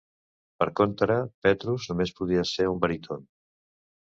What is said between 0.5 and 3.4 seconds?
Per contra, Petrus només podia ser un baríton.